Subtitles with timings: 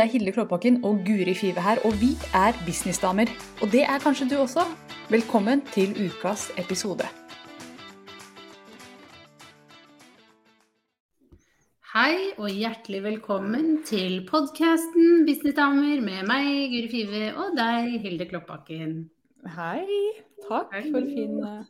[0.00, 3.28] Hei, det er Hilde Klåbakken og Guri Five her, og vi er businessdamer.
[3.60, 4.62] Og det er kanskje du også.
[5.12, 7.04] Velkommen til ukas episode.
[11.92, 18.96] Hei og hjertelig velkommen til podkasten Businessdamer med meg, Guri Five, og deg, Hilde Klåbakken.
[19.58, 19.84] Hei.
[20.48, 21.62] Takk for fin uh,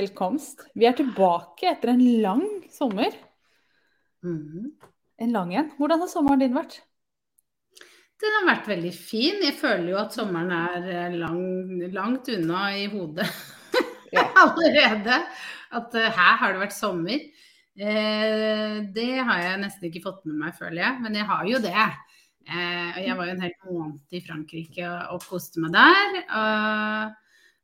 [0.00, 0.64] velkomst.
[0.72, 3.20] Vi er tilbake etter en lang sommer.
[4.24, 4.72] Mm.
[5.20, 5.74] En lang en.
[5.76, 6.85] Hvordan har sommeren din vært?
[8.22, 9.42] Den har vært veldig fin.
[9.44, 11.42] Jeg føler jo at sommeren er eh, lang,
[11.92, 13.26] langt unna i hodet
[14.14, 14.22] Ja.
[14.40, 15.18] allerede.
[15.76, 17.20] At eh, her har det vært sommer.
[17.76, 21.02] Eh, det har jeg nesten ikke fått med meg, føler jeg.
[21.04, 21.74] Men jeg har jo det.
[22.46, 26.18] Eh, og jeg var jo en hel måned i Frankrike og, og koste meg der.
[26.24, 27.14] Eh,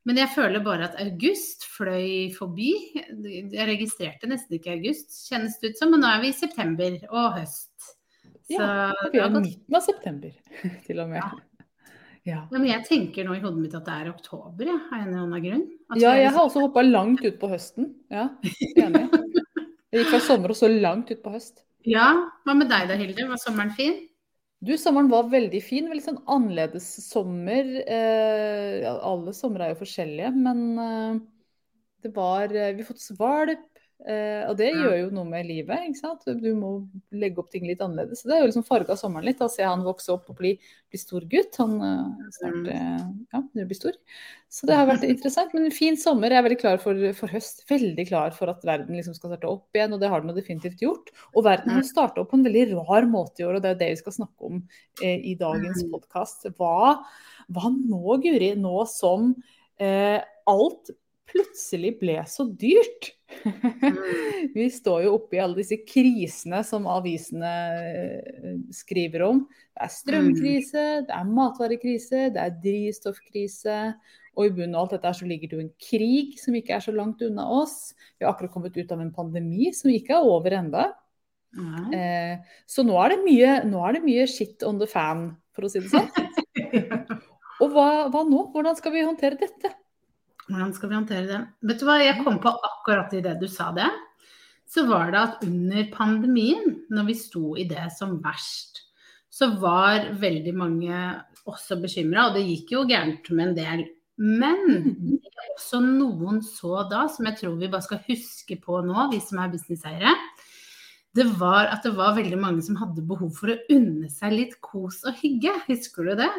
[0.04, 2.72] men jeg føler bare at august fløy forbi.
[2.98, 5.94] Jeg registrerte nesten ikke august, kjennes det ut som.
[5.94, 7.70] Men nå er vi i september og høst.
[8.52, 10.36] Så Ja, Vi er i midten av september,
[10.86, 11.22] til og med.
[11.32, 11.48] Ja.
[12.22, 15.08] Ja, men jeg tenker nå i hodet mitt at det er oktober, jeg, av en
[15.08, 15.64] eller annen grunn.
[15.90, 17.88] At Ja, jeg har også hoppa langt ut på høsten.
[18.14, 18.28] Ja,
[18.78, 19.08] enig.
[19.90, 21.64] Jeg gikk fra sommer og så langt ut på høst.
[21.82, 22.12] Ja,
[22.46, 23.24] hva med deg da, Hilde?
[23.26, 23.96] Var sommeren fin?
[24.62, 25.88] Du, sommeren var veldig fin.
[25.90, 27.72] Veldig sånn annerledes sommer.
[27.82, 31.16] Eh, alle somre er jo forskjellige, men eh,
[32.06, 33.18] det var eh, Vi har fått oss
[34.06, 36.26] eh, og det gjør jo noe med livet, ikke sant.
[36.42, 36.70] Du må
[37.14, 38.22] legge opp ting litt annerledes.
[38.22, 39.40] Så det er jo liksom farga sommeren litt.
[39.40, 40.54] Da ser jeg han vokse opp og bli,
[40.90, 41.58] bli stor gutt.
[41.60, 43.98] Han uh, snart uh, ja, å stor.
[44.52, 45.52] Så det har vært interessant.
[45.56, 46.32] Men en fin sommer.
[46.32, 47.62] Jeg er veldig klar for, for høst.
[47.70, 50.82] Veldig klar for at verden liksom skal starte opp igjen, og det har den definitivt
[50.84, 51.12] gjort.
[51.32, 53.80] Og verden har starta opp på en veldig rar måte i år, og det er
[53.84, 54.60] det vi skal snakke om
[55.02, 55.90] eh, i dagens Mm.
[55.94, 56.46] podkast.
[56.58, 57.00] Hva,
[57.48, 58.52] hva nå, Guri?
[58.58, 59.32] Nå som
[59.80, 60.20] eh,
[60.50, 60.92] alt
[61.32, 63.12] plutselig ble så dyrt.
[64.56, 69.44] Vi står jo oppe i alle disse krisene som avisene eh, skriver om.
[69.72, 73.78] Det er strømkrise, det er matvarekrise, det er drivstoffkrise.
[74.32, 76.84] Og i bunnen av alt dette så ligger det jo en krig som ikke er
[76.84, 77.92] så langt unna oss.
[78.16, 80.86] Vi har akkurat kommet ut av en pandemi som ikke er over ennå.
[81.92, 82.38] Eh,
[82.68, 85.72] så nå er, det mye, nå er det mye shit on the fan, for å
[85.72, 86.08] si det sånn.
[87.62, 88.46] Og hva, hva nå?
[88.54, 89.70] Hvordan skal vi håndtere dette?
[90.48, 91.40] Hvordan skal vi håndtere det?
[91.68, 93.88] Vet du hva, jeg kom på akkurat i det du sa det.
[94.68, 98.82] Så var det at under pandemien, når vi sto i det som verst,
[99.32, 100.96] så var veldig mange
[101.48, 103.84] også bekymra, og det gikk jo gærent med en del.
[104.22, 105.18] Men
[105.52, 109.40] også noen så da, som jeg tror vi bare skal huske på nå, vi som
[109.42, 110.12] er businesseiere,
[111.16, 114.54] det var at det var veldig mange som hadde behov for å unne seg litt
[114.64, 115.52] kos og hygge.
[115.66, 116.30] Husker du det?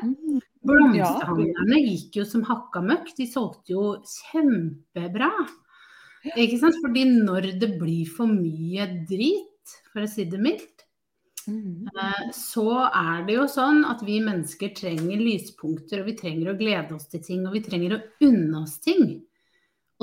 [0.64, 3.12] Blomsterhandlerne gikk jo som hakka møkk.
[3.18, 5.32] De solgte jo kjempebra.
[6.32, 6.80] Ikke sant?
[6.84, 10.86] Fordi når det blir for mye drit, for å si det mildt,
[11.50, 16.58] eh, så er det jo sånn at vi mennesker trenger lyspunkter, og vi trenger å
[16.60, 19.20] glede oss til ting, og vi trenger å unne oss ting.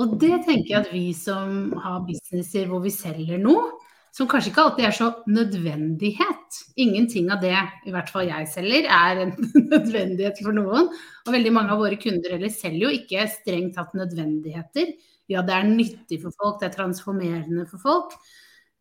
[0.01, 3.69] Og det tenker jeg at vi som har businesser hvor vi selger noe,
[4.11, 6.57] som kanskje ikke alltid er så nødvendighet.
[6.83, 7.55] Ingenting av det,
[7.87, 9.31] i hvert fall jeg selger, er en
[9.71, 10.89] nødvendighet for noen.
[11.23, 14.91] Og veldig mange av våre kunder eller selger jo ikke strengt tatt nødvendigheter.
[15.31, 18.17] Ja, det er nyttig for folk, det er transformerende for folk.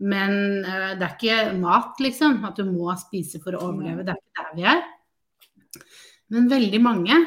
[0.01, 2.41] Men uh, det er ikke mat, liksom.
[2.49, 4.07] At du må spise for å overleve.
[4.07, 4.83] Det er ikke der vi er.
[6.35, 7.21] Men veldig mange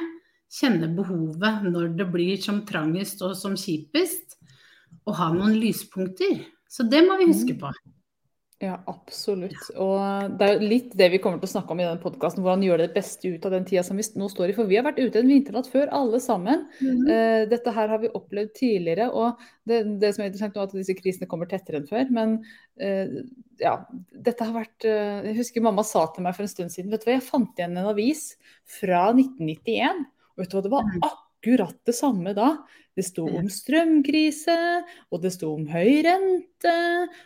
[0.54, 4.38] kjenner behovet når det blir som trangest og som kjipest,
[5.08, 6.44] å ha noen lyspunkter.
[6.70, 7.72] Så det må vi huske på.
[8.64, 9.60] Ja, absolutt.
[9.82, 12.44] Og det er jo litt det vi kommer til å snakke om i denne podkasten.
[12.46, 14.56] Hvordan gjøre det beste ut av den tida som vi nå står i.
[14.56, 16.64] For vi har vært ute en vinternatt før, alle sammen.
[16.80, 19.10] Eh, dette her har vi opplevd tidligere.
[19.12, 22.08] Og det, det som er interessant nå, er at disse krisene kommer tettere enn før.
[22.16, 22.38] Men
[22.80, 23.20] eh,
[23.60, 23.76] ja,
[24.30, 27.04] dette har vært eh, Jeg husker mamma sa til meg for en stund siden Vet
[27.04, 28.30] du hva, jeg fant igjen en avis
[28.80, 30.08] fra 1991.
[30.34, 32.56] Og vet du hva, det var akkurat det samme da.
[32.94, 34.58] Det sto om strømkrise,
[35.10, 36.76] og det sto om høy rente,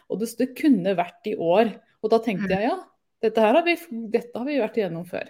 [0.07, 1.73] og det, det kunne vært i år.
[2.01, 2.77] Og da tenkte jeg ja,
[3.23, 3.75] dette, her har, vi,
[4.13, 5.27] dette har vi vært igjennom før.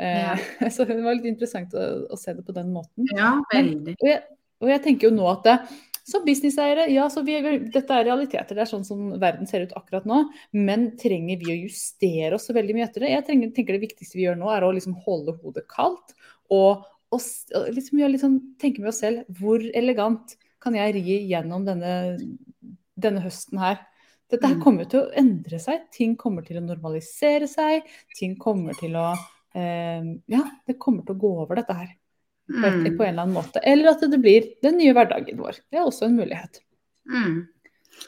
[0.00, 3.10] Eh, så det var litt interessant å, å se det på den måten.
[3.12, 3.98] Ja, veldig.
[4.00, 4.22] Og jeg,
[4.64, 5.58] og jeg tenker jo nå at det,
[6.04, 7.36] som businesseiere, ja, så vi,
[7.72, 8.52] dette er realiteter.
[8.52, 10.20] Det er sånn som verden ser ut akkurat nå.
[10.52, 13.14] Men trenger vi å justere oss så veldig mye etter det?
[13.14, 16.12] Jeg trenger, tenker det viktigste vi gjør nå, er å liksom holde hodet kaldt.
[16.52, 16.84] Og,
[17.14, 21.64] og, liksom, gjør litt sånn, tenke med oss selv hvor elegant kan jeg ri gjennom
[21.66, 21.94] denne,
[22.96, 23.80] denne høsten her.
[24.32, 24.62] Dette her Mm.
[24.64, 25.82] kommer til å endre seg.
[25.92, 27.82] Ting kommer til å normalisere seg.
[28.18, 29.10] Ting kommer til å
[29.54, 30.02] eh,
[30.32, 31.92] Ja, det kommer til å gå over, dette her
[32.50, 32.96] Mm.
[32.96, 33.60] på en eller annen måte.
[33.62, 35.60] Eller at det blir den nye hverdagen vår.
[35.70, 36.58] Det er også en mulighet.
[37.08, 37.46] Mm.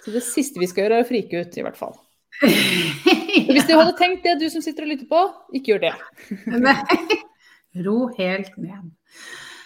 [0.03, 1.95] Så det siste vi skal gjøre, er å frike ut, i hvert fall.
[2.43, 5.23] Hvis du hadde tenkt det, du som sitter og lytter på,
[5.55, 5.95] ikke gjør det.
[6.67, 6.77] Nei.
[7.85, 8.91] Ro helt ned.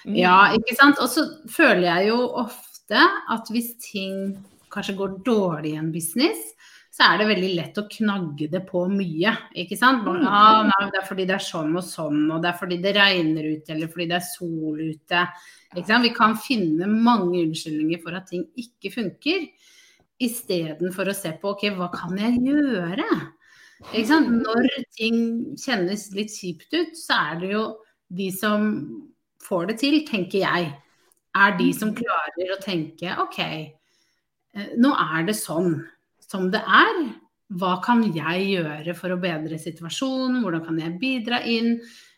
[0.06, 0.16] Mm.
[0.16, 1.00] Ja, ikke sant.
[1.02, 4.38] Og så føler jeg jo ofte at hvis ting
[4.72, 6.38] kanskje går dårlig i en business,
[6.90, 9.32] så er det veldig lett å knagge det på mye.
[9.62, 10.02] ikke sant?
[10.04, 12.81] Man, Ah, nei, det er fordi det er sånn og sånn, og det er fordi
[12.82, 15.22] det regner ute, eller fordi det er sol ute.
[15.76, 16.04] Ikke sant?
[16.04, 19.46] Vi kan finne mange unnskyldninger for at ting ikke funker,
[20.20, 23.06] istedenfor å se på ok, hva kan jeg gjøre?
[23.94, 24.34] Ikke sant?
[24.43, 25.22] Når ting
[25.56, 27.64] kjennes litt kjipt ut, så er det jo
[28.19, 28.66] de som
[29.44, 30.70] får det til, tenker jeg,
[31.40, 35.76] er de som klarer å tenke OK, eh, nå er det sånn
[36.31, 37.02] som det er.
[37.58, 40.38] Hva kan jeg gjøre for å bedre situasjonen?
[40.44, 41.76] Hvordan kan jeg bidra inn?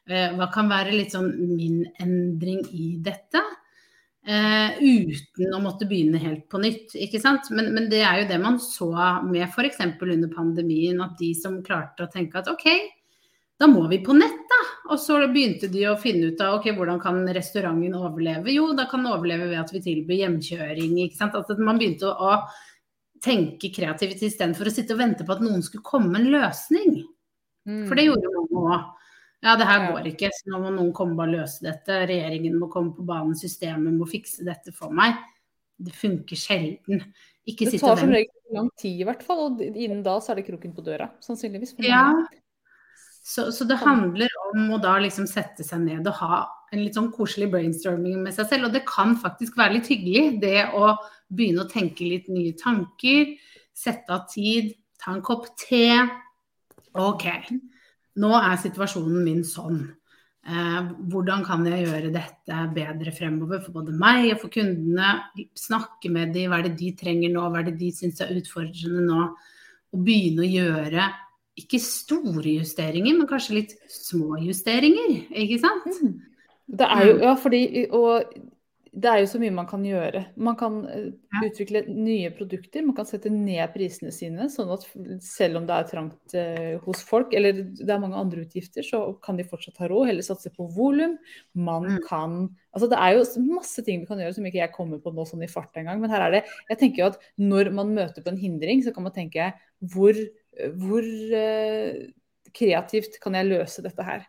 [0.09, 3.41] Eh, Hva kan være litt sånn min endring i dette?
[4.23, 7.49] Uh, uten å måtte begynne helt på nytt, ikke sant.
[7.51, 8.93] Men, men det er jo det man så
[9.27, 9.81] med f.eks.
[9.83, 12.69] under pandemien, at de som klarte å tenke at OK,
[13.59, 14.61] da må vi på nett, da.
[14.93, 18.53] Og så begynte de å finne ut av ok, hvordan kan restauranten overleve?
[18.53, 20.99] Jo, da kan den overleve ved at vi tilbyr hjemkjøring.
[21.07, 21.39] ikke sant?
[21.39, 25.65] At man begynte å, å tenke kreativt istedenfor å sitte og vente på at noen
[25.65, 27.01] skulle komme en løsning.
[27.87, 28.91] For det gjorde mange òg.
[29.43, 32.05] Ja, det her går ikke, så nå må noen komme og bare løse dette.
[32.07, 35.17] Regjeringen må komme på banen, systemet må fikse dette for meg.
[35.83, 37.03] Det funker sjelden.
[37.49, 40.41] Ikke Det tar som regel lang tid i hvert fall, og innen da så er
[40.41, 41.75] det kroken på døra, sannsynligvis.
[41.83, 42.05] Ja.
[42.13, 42.42] mange.
[43.23, 46.41] Så, så det handler om å da liksom sette seg ned og ha
[46.73, 48.69] en litt sånn koselig brainstorming med seg selv.
[48.69, 50.95] Og det kan faktisk være litt hyggelig, det å
[51.31, 53.37] begynne å tenke litt nye tanker.
[53.77, 55.87] Sette av tid, ta en kopp te.
[56.99, 57.27] OK,
[58.21, 59.85] nå er situasjonen min sånn.
[60.43, 60.79] Eh,
[61.13, 65.15] hvordan kan jeg gjøre dette bedre fremover for både meg og for kundene?
[65.55, 68.35] Snakke med dem, hva er det de trenger nå, hva er det de syns er
[68.41, 69.29] utfordrende nå?
[69.93, 71.07] Og begynne å gjøre
[71.59, 75.91] ikke store justeringer, men kanskje litt små justeringer, ikke sant?
[76.03, 76.15] Mm.
[76.73, 77.63] Det er jo, ja, fordi,
[77.93, 78.33] og
[78.93, 80.27] det er jo så mye man kan gjøre.
[80.37, 81.41] Man kan eh, Ja.
[81.49, 84.85] utvikle nye produkter, man kan sette ned prisene sine, sånn at
[85.25, 89.19] selv om det er trangt eh, hos folk, eller det er mange andre utgifter, så
[89.25, 91.17] kan de fortsatt ha råd, heller satse på volum.
[91.55, 91.99] Man Mm.
[92.09, 95.13] kan Altså det er jo masse ting vi kan gjøre som ikke jeg kommer på
[95.13, 97.93] nå sånn i farta engang, men her er det Jeg tenker jo at når man
[97.95, 99.53] møter på en hindring, så kan man tenke
[99.83, 100.13] hvor,
[100.77, 101.07] hvor
[101.39, 102.11] eh,
[102.53, 104.27] kreativt kan jeg løse dette her?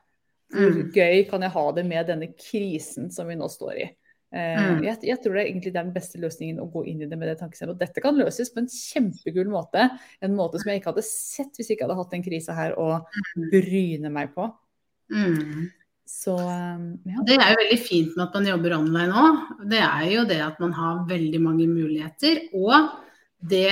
[0.54, 0.92] Hvor Mm.
[0.94, 3.88] gøy kan jeg ha det med denne krisen som vi nå står i?
[4.34, 4.84] Eh, Mm.
[4.84, 7.28] jeg, jeg tror det er egentlig den beste løsningen å gå inn i det med
[7.28, 7.70] det tankesettet.
[7.74, 9.90] Og dette kan løses på en kjempegul måte.
[10.22, 12.74] En måte som jeg ikke hadde sett hvis jeg ikke hadde hatt den krisa her
[12.78, 13.02] å
[13.52, 14.48] bryne meg på.
[15.12, 15.72] Mm.
[16.06, 16.80] Så eh,
[17.14, 17.24] ja.
[17.26, 19.70] Det er jo veldig fint med at man jobber online òg.
[19.70, 22.48] Det er jo det at man har veldig mange muligheter.
[22.54, 22.90] Og
[23.50, 23.70] det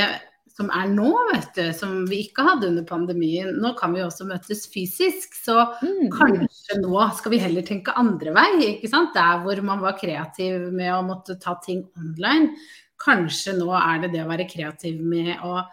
[0.55, 3.53] som er nå, vet du, som vi ikke hadde under pandemien.
[3.61, 5.33] Nå kan vi også møtes fysisk.
[5.45, 6.09] Så Mm.
[6.11, 8.75] kanskje nå skal vi heller tenke andre vei.
[8.75, 9.13] ikke sant?
[9.13, 12.55] Der hvor man var kreativ med å måtte ta ting online.
[12.99, 15.63] Kanskje nå er det det å være kreativ med å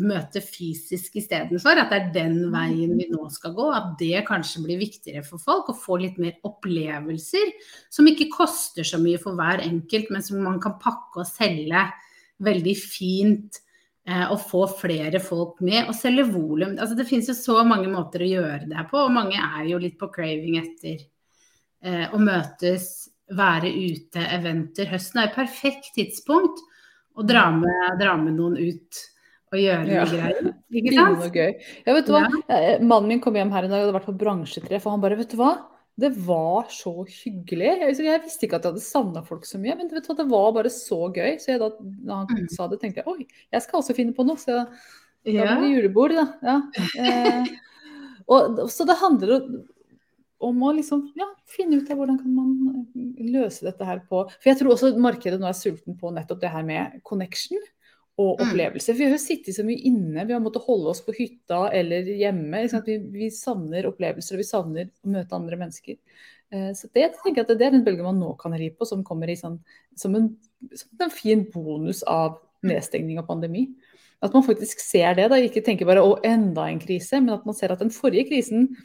[0.00, 1.76] møte fysisk istedenfor.
[1.76, 3.66] At det er den veien vi nå skal gå.
[3.74, 5.66] At det kanskje blir viktigere for folk.
[5.68, 7.50] Å få litt mer opplevelser
[7.90, 11.82] som ikke koster så mye for hver enkelt, men som man kan pakke og selge
[12.40, 13.58] veldig fint.
[14.06, 16.76] Eh, Og få flere folk med, og selge volum.
[16.78, 19.64] Altså, det finnes jo så mange måter å gjøre det her på, og mange er
[19.70, 20.98] jo litt på craving etter
[21.84, 24.88] eh, å møtes, være ute, eventer.
[24.90, 26.58] Høsten er et perfekt tidspunkt
[27.14, 29.04] å dra med, dra med noen ut
[29.52, 30.04] og gjøre Ja.
[30.06, 30.48] greier.
[30.70, 31.36] Ikke sant?
[31.86, 32.24] Ja, vet du hva?
[32.48, 32.78] Ja.
[32.82, 35.18] Mannen min kom hjem her en dag og hadde vært på bransjetreff, og han bare
[35.18, 35.52] Vet du hva?
[36.00, 37.66] Det var så hyggelig.
[37.82, 40.00] Jeg, jeg visste ikke at jeg hadde savna folk så mye, men hva?
[40.16, 41.34] det var bare så gøy.
[41.42, 42.48] Så jeg da når han Mm.
[42.54, 44.36] sa det, tenkte jeg oi, jeg skal også finne på noe.
[44.40, 44.66] Så da
[45.26, 45.44] Ja.
[45.44, 46.26] blir det julebord, da.
[46.42, 46.56] Ja.
[46.96, 47.44] Eh,
[48.28, 49.64] og, så det handler om-
[50.40, 54.22] om å liksom, ja, finne ut av hvordan kan man eh, løse dette her på
[54.30, 57.58] For jeg tror også markedet nå er sulten på nettopp det her med connection
[58.20, 58.42] og Mm.
[58.46, 58.92] opplevelser.
[58.92, 62.04] For vi har sittet så mye inne, vi har måttet holde oss på hytta eller
[62.04, 62.66] hjemme.
[62.86, 65.96] Vi, vi savner opplevelser, og vi savner å møte andre mennesker.
[66.52, 68.86] Eh, Så det tenker jeg at det er en bølge man nå kan ri på,
[68.86, 69.58] som kommer i sånn,
[69.96, 70.36] som, en,
[70.74, 73.68] som en fin bonus av nedstengning og pandemi.
[74.22, 77.46] At man faktisk ser det, da, ikke tenker bare 'å, enda en krise', men at
[77.46, 78.76] man ser at den forrige krisen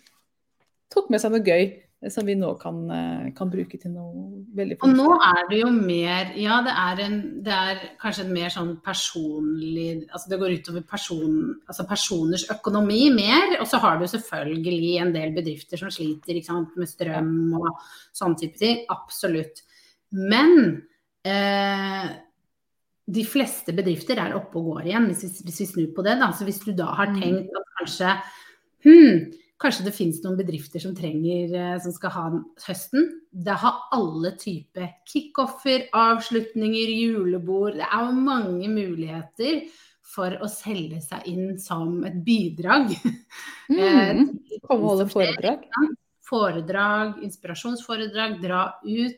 [0.90, 1.74] tok med seg noe gøy
[2.14, 5.70] som vi nå kan, eh, kan bruke til noe veldig Og nå er det jo
[5.74, 10.58] mer Ja, det er, en, det er kanskje en mer sånn personlig Altså det går
[10.60, 13.58] utover person, altså personers økonomi mer.
[13.60, 17.72] Og så har du selvfølgelig en del bedrifter som sliter sant, med strøm og
[18.16, 18.84] sånn type ting.
[18.94, 19.64] Absolutt.
[20.12, 20.84] Men
[21.26, 22.06] eh,
[23.06, 26.18] de fleste bedrifter er oppe og går igjen, hvis vi, hvis vi snur på det.
[26.22, 26.32] Da.
[26.34, 27.20] Så hvis du da har Mm.
[27.22, 28.14] tenkt at kanskje
[28.86, 32.24] hmm, Kanskje det finnes noen bedrifter som trenger, eh, som skal ha
[32.66, 33.08] høsten.
[33.32, 37.78] Det har alle typer kickoffer, avslutninger, julebord.
[37.80, 39.70] Det er mange muligheter
[40.06, 42.96] for å selge seg inn som et bidrag.
[43.66, 44.28] Mm.
[44.62, 45.64] Komme og holde foredrag.
[46.22, 49.16] Foredrag, inspirasjonsforedrag, dra ut.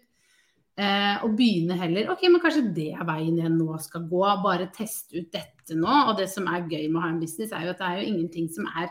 [0.77, 4.22] Eh, og begynne heller Ok, men kanskje det er veien jeg nå skal gå.
[4.46, 5.89] Bare teste ut dette nå.
[6.08, 8.00] Og det som er gøy med å ha en business, er jo at det er
[8.00, 8.88] jo ingenting som er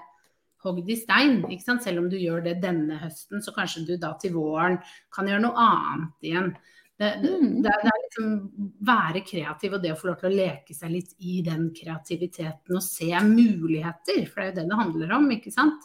[0.67, 1.41] hogd i stein.
[1.49, 1.85] ikke sant?
[1.87, 4.81] Selv om du gjør det denne høsten, så kanskje du da til våren
[5.15, 6.55] kan gjøre noe annet igjen.
[6.97, 7.49] Det, det, mm.
[7.61, 8.29] det, det er liksom
[8.89, 12.79] være kreativ og det å få lov til å leke seg litt i den kreativiteten
[12.79, 14.23] og se muligheter.
[14.31, 15.85] For det er jo det det handler om, ikke sant.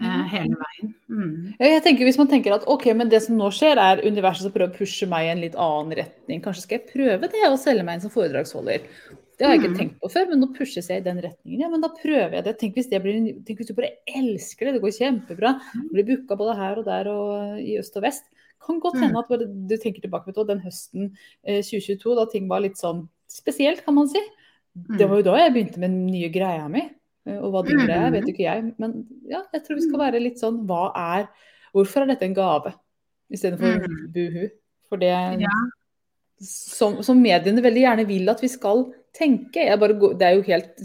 [0.00, 0.22] Eh, mm.
[0.32, 0.94] hele veien.
[1.06, 1.34] Mm.
[1.60, 4.54] Jeg tenker Hvis man tenker at ok, men det som nå skjer er universet som
[4.54, 6.40] prøver å pushe meg i en litt annen retning.
[6.42, 8.88] Kanskje skal jeg prøve det å selge meg inn som foredragsholder.
[9.34, 9.78] Det har jeg ikke mm.
[9.78, 11.64] tenkt på før, men nå pushes jeg i den retningen.
[11.64, 12.54] Ja, men da prøver jeg det.
[12.60, 15.54] Tenk hvis, det blir, tenk hvis du bare elsker det, det går kjempebra.
[15.74, 18.28] Du blir booka både her og der og i øst og vest.
[18.64, 19.20] Kan godt hende mm.
[19.24, 21.10] at du tenker tilbake på den høsten
[21.42, 24.22] 2022, eh, da ting var litt sånn spesielt, kan man si.
[24.74, 25.10] Det mm.
[25.10, 26.86] var jo da jeg begynte med den nye greia mi.
[27.26, 28.70] Eh, og hva det er, vet ikke jeg.
[28.82, 29.00] Men
[29.30, 31.28] ja, jeg tror vi skal være litt sånn Hva er
[31.74, 32.70] Hvorfor er dette en gave
[33.34, 34.44] istedenfor buhu?
[34.86, 35.10] For det
[36.44, 39.68] som, som mediene veldig gjerne vil at vi skal tenke.
[39.80, 40.84] Bare, det er jo helt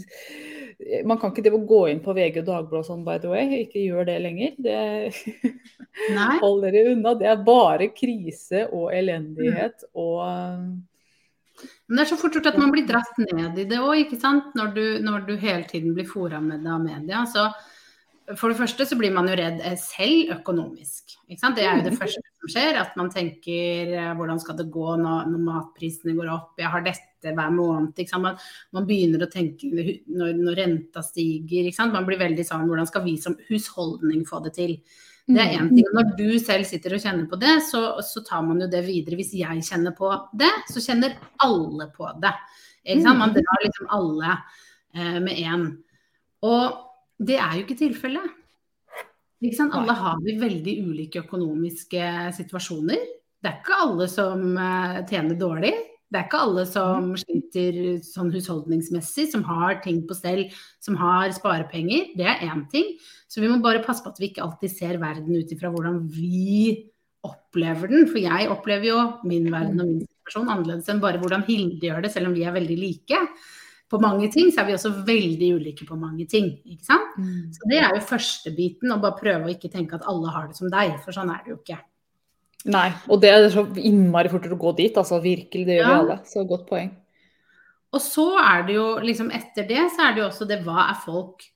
[1.04, 3.48] man kan ikke gå inn på VG og Dagbladet sånn, by the way.
[3.64, 4.54] Ikke gjør det lenger.
[4.64, 4.76] Det,
[6.42, 7.14] hold dere unna.
[7.20, 9.90] Det er bare krise og elendighet mm.
[10.00, 10.22] og
[11.90, 14.20] Men det er så fort gjort at man blir dratt ned i det òg, ikke
[14.22, 14.54] sant.
[14.56, 17.26] Når du, når du, hele tiden blir fora med det av media.
[17.28, 17.50] Så
[18.38, 21.18] for det første så blir man jo redd eh, selv økonomisk.
[21.28, 21.58] Ikke sant?
[21.58, 22.00] Det er jo det mm.
[22.00, 22.80] første som skjer.
[22.80, 26.54] At man tenker eh, hvordan skal det gå når, når matprisene går opp.
[26.62, 28.00] Jeg har dette hver måned.
[28.22, 28.40] Man,
[28.72, 29.92] man, begynner å tenke når,
[30.38, 31.70] når renta stiger.
[31.92, 34.76] Man blir veldig sånn hvordan skal vi som husholdning få det til?
[35.30, 35.74] Det er én mm.
[35.76, 35.90] ting.
[35.94, 39.18] Når du selv sitter og kjenner på det, så, så, tar man jo det videre.
[39.20, 42.34] Hvis jeg kjenner på det, så kjenner alle på det.
[43.04, 43.36] Man mm.
[43.36, 44.34] drar liksom alle
[44.96, 45.66] eh, med én.
[46.48, 46.80] Og
[47.20, 48.36] det er jo ikke tilfellet.
[49.72, 53.06] Alle har vi veldig ulike økonomiske situasjoner.
[53.40, 55.72] Det er ikke alle som eh, tjener dårlig.
[56.10, 57.18] Det er ikke alle som mm.
[57.22, 60.48] sliter sånn husholdningsmessig, som har ting på stell,
[60.82, 62.10] som har sparepenger.
[62.18, 62.96] Det er én ting.
[63.30, 66.02] Så vi må bare passe på at vi ikke alltid ser verden ut ifra hvordan
[66.10, 66.90] vi
[67.26, 68.08] opplever den.
[68.10, 68.98] For jeg opplever jo
[69.28, 72.46] min verden og min situasjon annerledes enn bare hvordan Hilde gjør det, selv om vi
[72.46, 73.24] er veldig like
[73.90, 76.52] på mange ting, så er vi også veldig ulike på mange ting.
[76.62, 77.16] ikke sant?
[77.18, 77.50] Mm.
[77.54, 80.46] Så det er jo første biten, å bare prøve å ikke tenke at alle har
[80.46, 81.80] det som deg, for sånn er det jo ikke.
[82.68, 85.92] Nei, og det er så innmari fortere å gå dit, altså virkelig, det gjør ja.
[85.92, 86.18] vi alle.
[86.28, 86.90] Så godt poeng.
[87.90, 90.90] Og så er det jo liksom etter det, så er det jo også det hva
[90.90, 91.46] er folk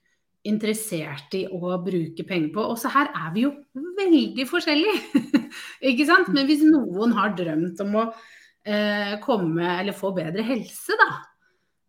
[0.44, 2.64] interessert i å bruke penger på.
[2.72, 3.52] Og så her er vi jo
[4.00, 5.22] veldig forskjellige,
[5.90, 6.32] ikke sant.
[6.34, 11.12] Men hvis noen har drømt om å eh, komme eller få bedre helse, da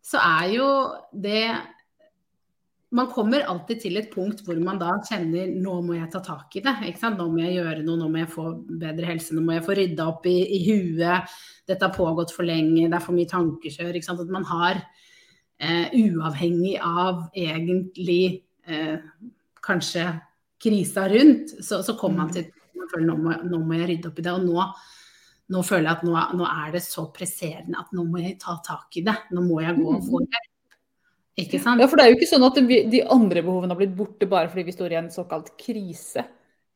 [0.06, 0.68] så er jo
[1.10, 1.46] det
[2.96, 6.54] man kommer alltid til et punkt hvor man da kjenner nå må jeg ta tak
[6.56, 6.74] i det.
[7.04, 8.46] Nå må jeg gjøre noe, nå må jeg få
[8.80, 11.36] bedre helse, nå må jeg få rydda opp i, i huet.
[11.68, 14.00] Dette har pågått for lenge, det er for mye tankekjør.
[14.00, 14.82] At man har,
[15.60, 18.20] eh, uavhengig av egentlig
[18.64, 18.98] eh,
[19.66, 20.08] kanskje
[20.62, 22.36] krisa rundt, så, så kommer man mm.
[22.38, 22.52] til
[22.92, 24.36] føler, nå må, nå må jeg rydde opp i det.
[24.36, 24.68] Og nå
[25.46, 28.56] nå føler jeg at nå, nå, er det så presserende at nå må jeg ta
[28.66, 29.14] tak i det.
[29.30, 30.30] Nå må jeg gå og få mm.
[30.32, 30.55] hjelp.
[31.36, 31.82] Ikke sant?
[31.82, 34.48] Ja, for det er jo ikke sånn at de andre behovene har blitt borte bare
[34.48, 36.24] fordi vi står i en såkalt krise.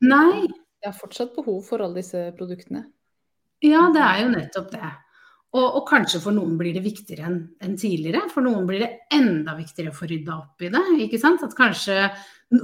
[0.05, 0.45] Nei.
[0.81, 2.83] Det er fortsatt behov for alle disse produktene.
[3.65, 4.91] Ja, det er jo nettopp det.
[5.51, 8.29] Og, og kanskje for noen blir det viktigere enn en tidligere.
[8.31, 10.83] For noen blir det enda viktigere å få rydda opp i det.
[11.07, 11.43] ikke sant?
[11.43, 12.05] At kanskje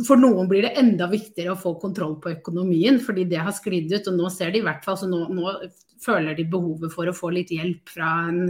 [0.07, 3.91] for noen blir det enda viktigere å få kontroll på økonomien, fordi det har sklidd
[3.91, 4.07] ut.
[4.07, 5.51] Og nå ser de i hvert fall, så nå, nå
[6.03, 8.41] føler de behovet for å få litt hjelp fra en,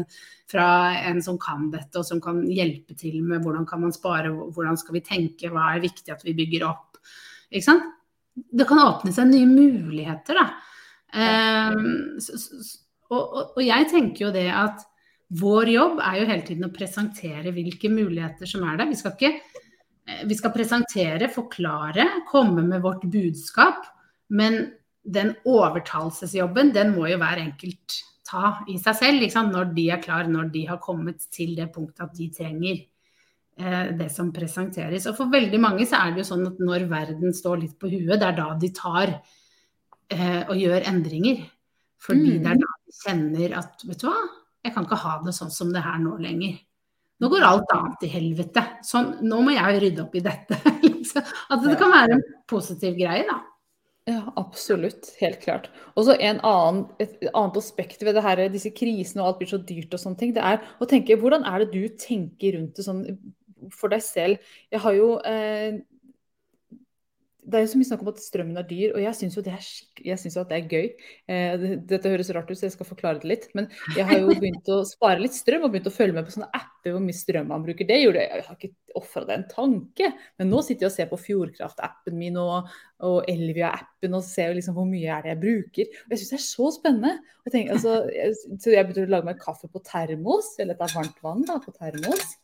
[0.51, 0.69] fra
[1.09, 4.77] en, som kan dette, og som kan hjelpe til med hvordan kan man spare, hvordan
[4.77, 7.01] skal vi tenke, hva er viktig at vi bygger opp.
[7.49, 7.93] Ikke sant?
[8.33, 10.49] Det kan åpne seg nye muligheter, da.
[11.07, 12.37] Um, så,
[13.09, 14.85] og, og, og jeg tenker jo det at
[15.37, 18.87] vår jobb er jo hele tiden å presentere hvilke muligheter som er der.
[18.87, 19.33] Vi skal ikke
[20.07, 23.87] Eh, vi skal presentere, forklare, komme med vårt budskap.
[24.29, 24.71] Men
[25.03, 29.23] den overtalelsesjobben, den må jo hver enkelt ta i seg selv.
[29.23, 32.79] Liksom, når de er klar, når de har kommet til det punktet at de trenger
[33.59, 35.07] eh, det som presenteres.
[35.07, 37.91] Og for veldig mange så er det jo sånn at når verden står litt på
[37.91, 41.45] huet, det er da de tar eh, og gjør endringer.
[42.03, 42.43] Fordi mm.
[42.43, 44.21] det er da de kjenner at vet du hva,
[44.65, 46.57] jeg kan ikke ha det sånn som det her nå lenger.
[47.17, 48.63] Nå går alt annet til helvete.
[48.85, 50.57] Sånn, nå må jeg rydde opp i dette.
[51.51, 53.39] At det kan være en positiv greie, da.
[54.07, 55.09] Ja, absolutt.
[55.19, 55.71] Helt klart.
[55.97, 59.97] Og så et annet aspekt ved det her, disse krisene og alt blir så dyrt
[59.97, 63.03] og sånne ting, det er å tenke hvordan er det du tenker rundt det sånn
[63.73, 64.53] for deg selv.
[64.71, 65.81] Jeg har jo eh,
[67.47, 69.43] det er jo så mye snakk om at strømmen er dyr, og jeg syns jo
[69.45, 69.67] det er
[70.05, 70.87] jeg synes jo at det er gøy.
[71.31, 73.47] Eh, dette høres rart ut, så jeg skal forklare det litt.
[73.57, 76.35] Men jeg har jo begynt å spare litt strøm og begynt å følge med på
[76.35, 77.87] sånne apper hvor mye strøm man bruker.
[77.87, 80.11] Det gjorde jeg, jeg har ikke ofra det en tanke.
[80.41, 82.67] Men nå sitter jeg og ser på Fjordkraft-appen min og,
[83.07, 85.97] og Elvia-appen og ser liksom hvor mye er det jeg bruker.
[86.03, 87.15] Og jeg syns det er så spennende.
[87.47, 90.91] Jeg tenker, altså, jeg, så jeg begynte å lage meg kaffe på termos, eller dette
[90.91, 92.37] er varmt vann da, på termos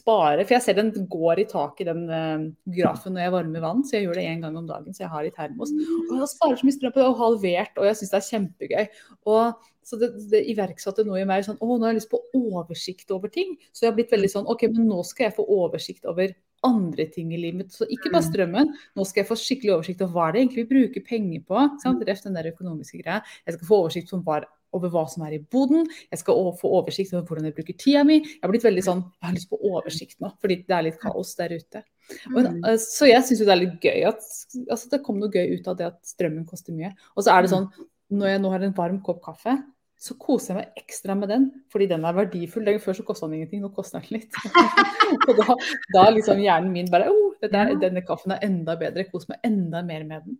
[0.00, 3.64] spare For jeg ser den går i tak i den uh, grafen når jeg varmer
[3.64, 4.96] vann, så jeg gjør det én gang om dagen.
[4.96, 5.72] Så jeg har i termos.
[6.08, 8.28] Og jeg sparer så mye strøm på det, og halvert, og jeg syns det er
[8.28, 9.00] kjempegøy.
[9.32, 12.22] Og, så det, det, iverksatte noe i meg sånn Å, nå har jeg lyst på
[12.36, 13.56] oversikt over ting.
[13.72, 16.34] Så jeg har blitt veldig sånn OK, men nå skal jeg få oversikt over
[16.66, 17.72] andre ting i livet.
[17.72, 18.72] Så ikke bare strømmen.
[18.96, 21.66] Nå skal jeg få skikkelig oversikt over hva det egentlig vi bruker penger på.
[21.82, 22.04] Sant?
[22.06, 23.20] Reft den der økonomiske greia.
[23.46, 25.86] Jeg skal få oversikt over over hva som er i boden.
[26.10, 28.20] Jeg skal få oversikt over hvordan jeg bruker tida mi.
[28.22, 31.00] Jeg har blitt veldig sånn, jeg har lyst på oversikt nå, fordi det er litt
[31.02, 31.84] kaos der ute.
[32.26, 32.62] Mm.
[32.66, 34.24] eh, så jeg syns det er litt gøy at
[34.66, 36.94] altså, det kom noe gøy ut av det at strømmen koster mye.
[37.14, 37.56] Og så er det mm.
[37.56, 39.54] sånn, når jeg nå har en varm kopp kaffe,
[40.00, 42.64] så koser jeg meg ekstra med den, fordi den er verdifull.
[42.64, 44.38] Den Før så kosta den ingenting, nå koster den litt.
[45.28, 45.56] og da,
[45.92, 50.06] da liksom hjernen min bare oh, denne kaffen er enda bedre, kos meg enda mer
[50.08, 50.38] med den.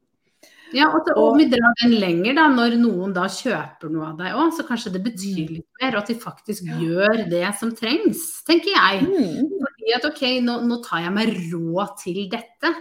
[0.77, 4.21] Ja, og, så, og vi drar den lenger, da, når noen da kjøper noe av
[4.21, 5.50] deg òg, så kanskje det betyr mm.
[5.57, 6.79] litt mer, at de faktisk ja.
[6.85, 9.03] gjør det som trengs, tenker jeg.
[9.09, 9.50] Mm.
[9.65, 12.73] Fordi at ok, nå, nå, tar jeg meg råd til dette.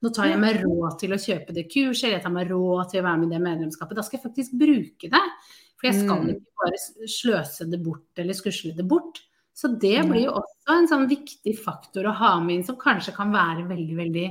[0.00, 2.92] Nå tar jeg meg råd til å kjøpe det kurset, eller jeg tar meg råd
[2.92, 3.98] til å være med i det medlemskapet.
[3.98, 5.24] Da skal jeg faktisk bruke det.
[5.80, 6.30] For jeg skal mm.
[6.34, 9.22] ikke bare sløse det bort eller skusle det bort.
[9.56, 13.12] Så det blir jo også en sånn viktig faktor å ha med inn, som kanskje
[13.16, 14.28] kan være veldig, veldig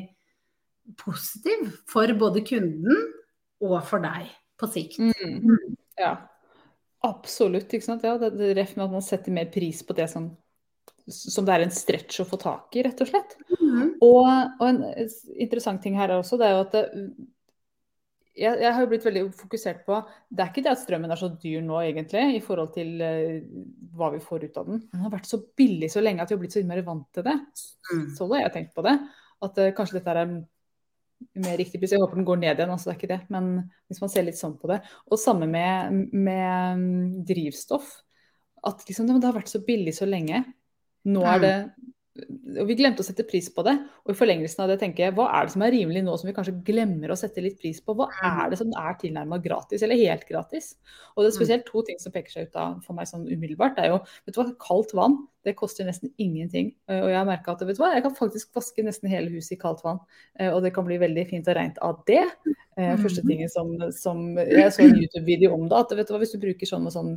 [0.97, 3.07] positiv for både kunden
[3.63, 4.99] og for deg på sikt.
[4.99, 5.39] Mm.
[5.43, 5.77] mm.
[5.99, 6.13] Ja,
[7.05, 7.73] absolutt.
[7.73, 8.05] ikke sant?
[8.07, 10.29] Ja, det, det ref med at man setter mer pris på det som,
[11.11, 13.35] som det er en stretch å få tak i, rett og slett.
[13.57, 13.97] Mm.
[14.05, 14.79] Og, og, en
[15.35, 16.85] interessant ting her også, det er jo at det,
[18.39, 19.97] jeg, jeg, har jo blitt veldig fokusert på
[20.29, 23.39] Det er ikke det at strømmen er så dyr nå, egentlig, i forhold til uh,
[23.99, 24.85] hva vi får ut av den.
[24.93, 27.25] Den har vært så billig så lenge at vi har blitt så innmari vant til
[27.27, 27.35] det.
[27.89, 28.05] Mm.
[28.15, 28.95] Så har jeg tenkt på det.
[29.43, 30.23] At uh, kanskje dette er
[31.39, 31.93] mer riktig pris.
[31.93, 33.19] Jeg håper den går ned igjen, altså det er ikke det.
[33.33, 33.49] Men
[33.89, 34.79] hvis man ser litt sånn på det.
[35.09, 37.91] Og samme med, med mm, drivstoff.
[38.67, 40.43] At liksom, det har vært så billig så lenge.
[41.09, 41.55] Nå er det
[42.17, 43.75] og Vi glemte å sette pris på det.
[44.05, 46.29] Og i forlengelsen av det tenker jeg, hva er det som er rimelig nå som
[46.29, 47.95] vi kanskje glemmer å sette litt pris på?
[47.97, 50.73] Hva er det som er tilnærmet gratis, eller helt gratis?
[51.15, 53.77] Og det er spesielt to ting som peker seg ut av for meg sånn umiddelbart.
[53.77, 55.19] Det er jo vet du hva, kaldt vann.
[55.47, 56.73] Det koster nesten ingenting.
[56.91, 59.55] Og jeg har merka at vet du hva, jeg kan faktisk vaske nesten hele huset
[59.55, 60.01] i kaldt vann.
[60.39, 62.25] Eh, og det kan bli veldig fint og rent av det.
[62.79, 65.79] Eh, første tingen som, som Jeg så en YouTube-video om det.
[65.79, 67.13] At vet du hva, hvis du bruker sånn og sånn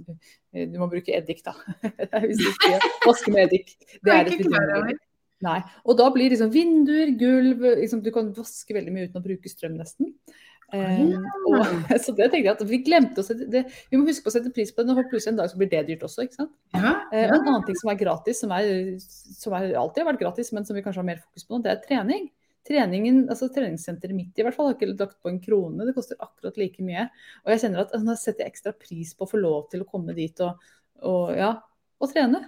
[0.54, 1.54] eh, Du må bruke eddik, da.
[2.26, 3.74] hvis du skal vaske med eddik.
[4.02, 4.91] Det er et vidunderlig.
[5.42, 5.58] Nei.
[5.88, 9.50] Og da blir liksom vinduer, gulv liksom, Du kan vaske veldig mye uten å bruke
[9.50, 10.12] strøm, nesten.
[10.72, 11.66] Um, og,
[12.00, 14.36] så det tenkte jeg at Vi glemte å sette det, vi må huske på å
[14.38, 14.88] sette pris på det.
[14.88, 16.26] Når plutselig en dag så blir det dyrt også.
[16.26, 16.54] ikke sant?
[16.76, 16.92] Ja, ja.
[17.10, 20.52] Uh, en annen ting som er gratis, som, er, som er, alltid har vært gratis,
[20.56, 22.30] men som vi kanskje har mer fokus på nå, det er trening.
[22.62, 25.82] Treningen, altså Treningssenteret mitt i hvert fall har ikke lagt på en krone.
[25.88, 27.08] Det koster akkurat like mye.
[27.42, 29.88] Og jeg kjenner at nå setter jeg ekstra pris på å få lov til å
[29.88, 30.62] komme dit og,
[31.10, 31.56] og ja,
[32.02, 32.40] og trene.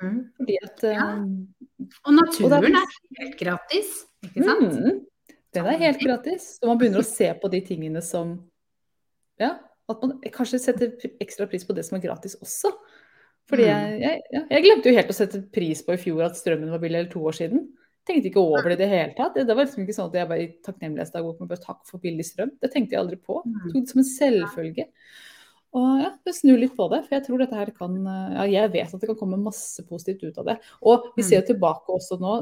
[0.00, 0.20] Mm.
[0.38, 1.08] Fordi at ja.
[2.06, 3.90] Og naturen og er, er helt gratis,
[4.28, 4.78] ikke sant?
[4.78, 5.02] Mm.
[5.52, 6.48] Den er helt gratis.
[6.62, 8.38] Og man begynner å se på de tingene som
[9.40, 9.56] Ja,
[9.90, 12.70] at man kanskje setter ekstra pris på det som er gratis også.
[13.50, 13.70] Fordi mm.
[13.72, 16.70] jeg, jeg, ja, jeg glemte jo helt å sette pris på i fjor at strømmen
[16.72, 17.66] var billig, eller to år siden.
[18.06, 19.36] Tenkte ikke over det i det hele tatt.
[19.36, 22.54] Det var liksom ikke sånn at jeg bare i takknemlighetsdag bare takk for billig strøm.
[22.62, 23.42] Det tenkte jeg aldri på.
[23.46, 24.86] Jeg tok det som en selvfølge.
[25.72, 28.72] Og ja, det snur litt på det, for jeg tror dette her kan ja, Jeg
[28.74, 30.56] vet at det kan komme masse positivt ut av det.
[30.84, 31.48] Og vi ser jo mm.
[31.48, 32.34] tilbake også nå.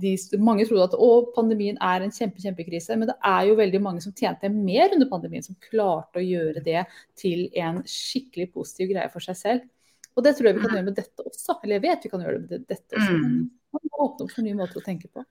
[0.00, 3.82] De, mange trodde at å, pandemien er en kjempe, kjempekrise, men det er jo veldig
[3.84, 6.86] mange som tjente mer under pandemien, som klarte å gjøre det
[7.20, 9.68] til en skikkelig positiv greie for seg selv.
[10.16, 10.78] Og det tror jeg vi kan mm.
[10.78, 11.58] gjøre med dette også.
[11.60, 13.12] Eller jeg vet vi kan gjøre det med dette også.
[13.20, 13.44] Men mm.
[13.76, 15.28] man må åpne opp for nye måter å tenke på.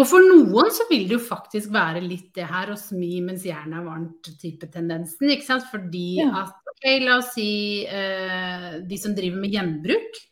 [0.00, 3.44] Og for noen så vil det jo faktisk være litt det her å smi mens
[3.44, 5.28] jernet er varmt-type tendensen.
[5.34, 5.66] ikke sant?
[5.68, 6.30] Fordi ja.
[6.46, 7.50] at ok, la oss si
[7.84, 10.22] uh, de som driver med gjenbruk.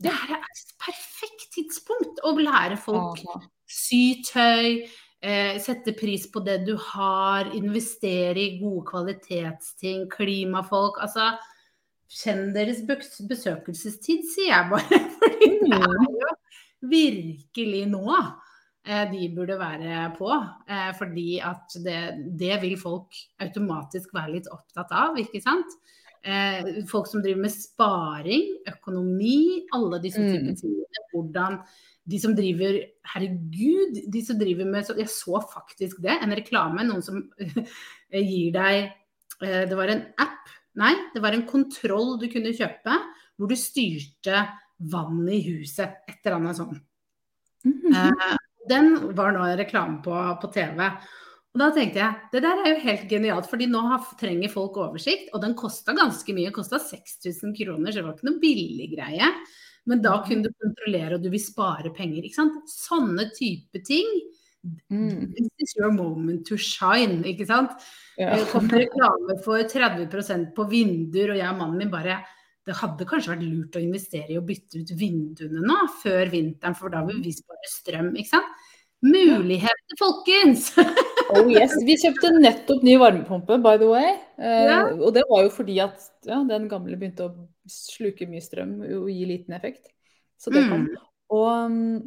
[0.00, 3.20] Det her er et perfekt tidspunkt å lære folk
[3.70, 4.82] sy tøy,
[5.22, 10.98] eh, sette pris på det du har, investere i gode kvalitetsting, klimafolk.
[11.04, 11.30] Altså
[12.10, 15.02] kjenn deres besøkelsestid, sier jeg bare.
[15.20, 16.34] Fordi det er jo
[16.90, 18.06] virkelig nå.
[18.90, 20.30] Eh, de burde være på.
[20.68, 22.00] Eh, fordi at det,
[22.40, 25.76] det, vil folk automatisk være litt opptatt av, ikke sant.
[26.20, 30.32] Eh, folk som driver med sparing, økonomi, alle disse mm.
[30.34, 31.04] typer tingene.
[31.14, 31.60] Hvordan
[32.10, 32.80] de som driver
[33.12, 36.84] Herregud, de som driver med Jeg så faktisk det, en reklame.
[36.86, 37.22] Noen som
[38.30, 38.90] gir deg
[39.40, 42.98] Det var en app, nei, det var en kontroll du kunne kjøpe
[43.40, 44.42] hvor du styrte
[44.92, 46.02] vannet i huset.
[46.08, 46.82] Et eller annet sånt.
[47.64, 48.36] Mm -hmm.
[48.68, 50.84] Den var nå reklame på, på TV.
[51.50, 54.76] Og da tenkte jeg det der er jo helt genialt, fordi nå har, trenger folk
[54.78, 55.32] oversikt.
[55.34, 59.30] Og den kosta ganske mye, kosta 6000 kroner, så det var ikke noe billig greie.
[59.90, 62.22] Men da kunne du kontrollere, og du vil spare penger.
[62.22, 62.60] ikke sant?
[62.70, 64.06] Sånne type ting.
[64.92, 65.32] Mm.
[65.32, 67.72] This is your moment to shine, ikke sant.
[68.20, 68.34] Ja.
[68.36, 72.20] Det kom reklame for 30% på vinduer, og jeg og mannen min bare
[72.68, 76.76] det hadde kanskje vært lurt å investere i å bytte ut vinduene nå, før vinteren,
[76.76, 78.66] for da vil vi spare strøm, ikke sant.
[79.00, 80.74] Muligheter, folkens!
[81.32, 81.72] oh yes.
[81.86, 84.10] Vi kjøpte nettopp ny varmepumpe, by the way.
[84.36, 84.82] Eh, ja.
[84.92, 89.08] Og det var jo fordi at ja, den gamle begynte å sluke mye strøm og
[89.08, 89.88] gi liten effekt.
[90.40, 90.84] Så det kom.
[90.90, 91.06] Mm.
[91.30, 91.48] Og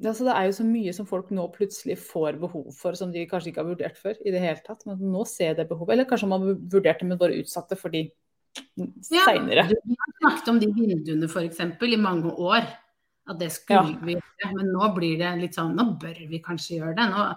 [0.04, 3.24] altså, Det er jo så mye som folk nå plutselig får behov for, som de
[3.30, 4.20] kanskje ikke har vurdert før.
[4.22, 5.96] i det hele tatt, Men nå ser det behovet.
[5.96, 8.12] Eller kanskje man har vurdert det, men bare utsatte fordi
[8.76, 9.68] ja, seinere.
[9.72, 11.62] Vi har snakket om de vinduene f.eks.
[11.63, 12.66] i mange år.
[13.24, 14.00] At det skulle ja.
[14.04, 14.50] vi gjøre.
[14.58, 17.06] Men nå blir det litt sånn Nå bør vi kanskje gjøre det.
[17.13, 17.28] Nå,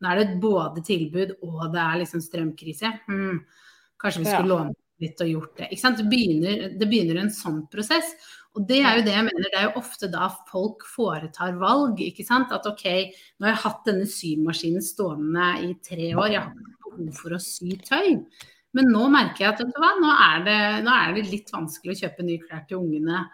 [0.00, 2.94] nå er det både tilbud og det er liksom strømkrise.
[3.10, 3.42] Hmm,
[4.00, 4.54] kanskje vi skulle ja.
[4.54, 5.68] låne litt og gjort det.
[5.74, 6.00] Ikke sant?
[6.00, 8.14] Det begynner, det begynner en sånn prosess.
[8.54, 12.00] Og det er jo det jeg mener, det er jo ofte da folk foretar valg.
[12.00, 12.54] ikke sant?
[12.54, 12.86] At OK,
[13.36, 17.34] nå har jeg hatt denne symaskinen stående i tre år, jeg har ikke behov for
[17.34, 18.20] å sy tøy.
[18.74, 22.00] Men nå merker jeg at hva, nå er, det, nå er det litt vanskelig å
[22.04, 23.24] kjøpe nye klær til ungene.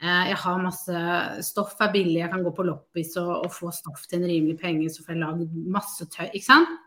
[0.00, 1.02] Eh, jeg har masse
[1.44, 4.56] stoff er billig, jeg kan gå på loppis og, og, få stoff til en rimelig
[4.60, 6.28] penge, så får jeg lagd masse tøy.
[6.30, 6.78] Ikke sant?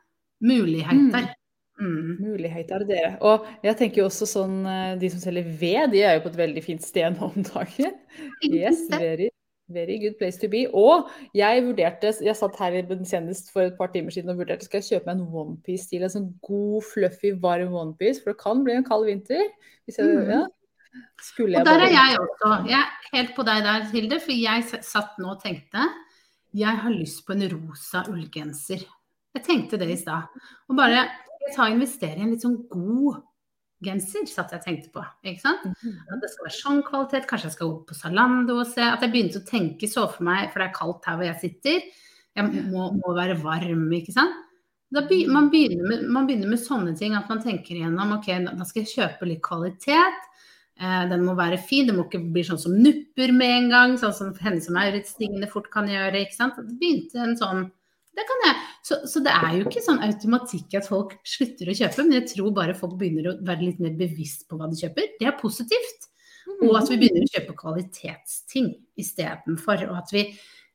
[0.41, 1.29] Muligheter.
[1.29, 1.37] Mm.
[1.81, 2.15] Mm.
[2.21, 3.15] Muligheter, dere.
[3.25, 6.33] Og jeg tenker jo også sånn, eh, de som selger ved, de er jo på
[6.33, 7.99] et veldig fint sted nå om dagen.
[8.45, 9.30] Yes, very
[9.73, 10.65] Very good place to be.
[10.77, 14.81] Og jeg vurderte, jeg satt her senest for et par timer siden og vurderte skal
[14.81, 16.05] jeg kjøpe meg en onepiece-stil.
[16.05, 18.23] En sånn god, fluffy, varm onepiece.
[18.23, 19.47] For det kan bli en kald vinter.
[19.85, 20.31] Hvis jeg, mm.
[20.35, 20.45] ja.
[21.23, 22.53] Skulle jeg og der er jeg også.
[22.67, 24.23] Jeg er helt på deg der, Hilde.
[24.23, 25.89] For jeg satt nå og tenkte
[26.51, 28.83] jeg har lyst på en rosa ullgenser.
[29.31, 30.27] Jeg tenkte det i stad.
[30.67, 31.05] Og bare
[31.55, 33.21] ta og investere i en litt sånn god
[33.85, 35.03] genser, satt jeg og tenkte på.
[35.25, 35.65] ikke sant?
[35.65, 35.97] Mhm.
[36.13, 37.27] At det skal være sånn kvalitet.
[37.29, 38.81] Kanskje jeg skal gå på Zalando og se.
[38.81, 41.41] At jeg begynte å tenke, så for meg, for det er kaldt her hvor jeg
[41.41, 41.81] sitter.
[42.35, 44.47] Jeg må, må være varm, ikke sant.
[44.91, 48.65] Be, man, begynner med, man, begynner med, sånne ting, at man tenker igjennom ok, da
[48.67, 50.25] skal jeg kjøpe litt kvalitet.
[50.81, 53.93] Eh, den må være fin, det må ikke bli sånn som nupper med en gang.
[54.01, 56.25] Sånn som henne som er litt stigende fort kan gjøre.
[56.25, 56.59] ikke sant?
[56.59, 57.69] Det begynte en sånn
[58.17, 58.61] det kan jeg.
[58.83, 62.29] Så, så, det er jo ikke sånn automatikk at folk slutter å kjøpe, men jeg
[62.33, 65.13] tror bare folk begynner å være litt mer bevisst på hva de kjøper.
[65.19, 66.09] Det er positivt.
[66.61, 69.85] Og at vi begynner å kjøpe kvalitetsting istedenfor.
[69.87, 70.25] Og at vi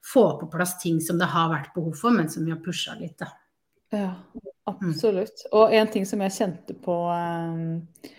[0.06, 2.96] får på plass ting som det har vært behov for, men som vi har pusha
[2.98, 3.30] litt, da.
[3.94, 4.12] Ja,
[4.70, 5.44] absolutt.
[5.54, 8.10] Og en ting som jeg kjente på Eh,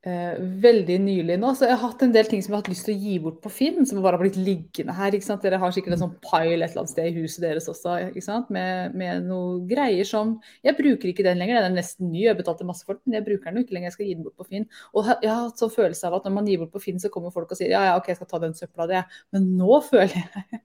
[0.00, 1.50] veldig nylig nå.
[1.52, 3.16] Så jeg har hatt en del ting som jeg har hatt lyst til å gi
[3.20, 5.12] bort på Finn, som bare har blitt liggende her.
[5.12, 5.42] ikke sant?
[5.44, 8.24] Dere har sikkert en sånn pile et eller annet sted i huset deres også, ikke
[8.24, 8.48] sant?
[8.54, 12.38] Med, med noe greier som Jeg bruker ikke den lenger, den er nesten ny, jeg
[12.38, 13.90] betalte masse for den, men jeg bruker den jo ikke lenger.
[13.90, 14.66] Jeg skal gi den bort på Finn.
[14.94, 17.12] Og jeg har hatt sånn følelse av at når man gir bort på Finn, så
[17.12, 19.04] kommer folk og sier ja, ja, OK, jeg skal ta den søpla, det.
[19.36, 20.62] Men nå føler jeg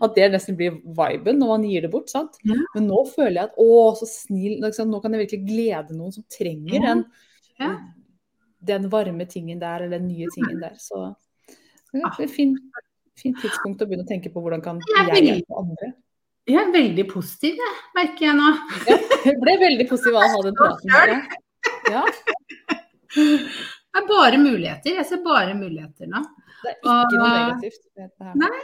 [0.00, 2.40] at det nesten blir viben når man gir det bort, sant.
[2.48, 2.56] Ja.
[2.72, 3.70] Men nå føler jeg at å,
[4.00, 7.08] så snill, nå kan jeg virkelig glede noen som trenger den.
[7.60, 7.76] Ja
[8.58, 10.74] den varme tingen der, eller den nye tingen der.
[10.78, 11.14] Så
[11.92, 12.58] det er et fint,
[13.18, 15.92] fint tidspunkt å begynne å tenke på hvordan kan jeg hjelpe andre.
[16.48, 18.52] Jeg er veldig positiv, jeg, merker jeg nå.
[18.88, 21.34] Ja, jeg ble veldig positiv av å ha den praten med deg.
[21.92, 22.04] Ja.
[23.18, 24.94] Det er bare muligheter.
[24.96, 26.22] Jeg ser bare muligheter nå.
[26.62, 27.84] Det er ikke noe negativt.
[28.40, 28.54] Nei,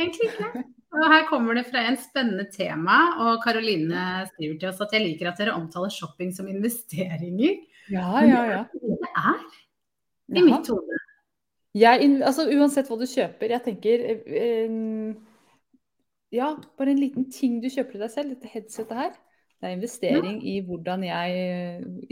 [0.00, 0.64] egentlig ikke.
[0.96, 5.04] Og her kommer det fra en spennende tema, og Karoline skriver til oss at jeg
[5.04, 7.58] liker at dere omtaler shopping som investeringer.
[7.92, 8.62] Ja, ja, ja.
[8.72, 9.56] Det er det
[10.28, 10.98] det er i mitt hode.
[12.28, 14.74] altså, uansett hva du kjøper, jeg tenker eh,
[16.34, 19.16] Ja, bare en liten ting du kjøper til deg selv, dette headsetet her.
[19.58, 20.50] Det er investering ja.
[20.52, 21.38] i hvordan jeg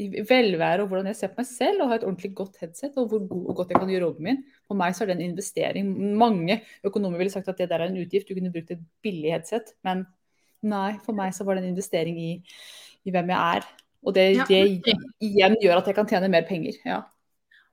[0.02, 2.96] i velvære og hvordan jeg ser på meg selv og har et ordentlig godt headset,
[2.98, 4.40] og hvor god og godt jeg kan gjøre jobben min.
[4.66, 5.92] For meg så er det en investering.
[6.18, 9.30] Mange økonomer ville sagt at det der er en utgift, du kunne brukt et billig
[9.36, 9.76] headset.
[9.86, 10.02] Men
[10.66, 12.32] nei, for meg så var det en investering i,
[13.06, 13.70] i hvem jeg er.
[14.06, 16.78] Og det, ja, det, igjen gjør at jeg kan tjene mer penger.
[16.86, 17.00] Ja.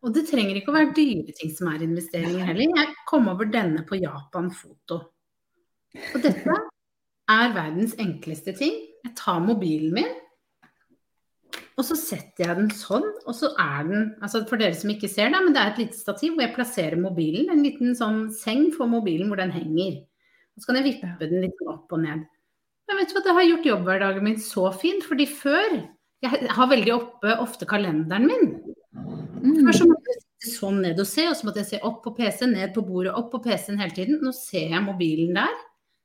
[0.04, 2.74] Og det trenger ikke å være dyre ting som er investeringer heller.
[2.82, 5.00] Jeg kom over denne på Japan Foto.
[5.93, 6.58] Og dette
[7.32, 8.76] er verdens enkleste ting.
[9.06, 10.12] Jeg tar mobilen min,
[11.74, 13.06] og så setter jeg den sånn.
[13.26, 15.82] Og så er den altså For dere som ikke ser det, men det er et
[15.86, 17.50] lite stativ hvor jeg plasserer mobilen.
[17.54, 20.04] En liten sånn seng for mobilen hvor den henger.
[20.54, 22.28] Og så kan jeg vippe den litt opp og ned.
[22.89, 25.06] Men vet du hva, det har gjort jobbhverdagen min så fint.
[25.08, 25.80] Fordi før
[26.24, 28.50] Jeg har veldig oppe ofte kalenderen min.
[29.44, 29.66] Mm.
[29.66, 32.02] Før så måtte jeg sitte sånn ned og se, og så måtte jeg se opp
[32.06, 34.22] på PC-en, ned på bordet, opp på PC-en hele tiden.
[34.24, 35.62] Nå ser jeg mobilen der.